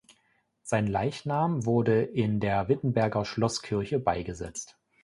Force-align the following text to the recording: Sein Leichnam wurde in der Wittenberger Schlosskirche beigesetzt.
Sein 0.63 0.87
Leichnam 0.87 1.63
wurde 1.67 2.01
in 2.01 2.39
der 2.39 2.67
Wittenberger 2.69 3.23
Schlosskirche 3.23 3.99
beigesetzt. 3.99 4.79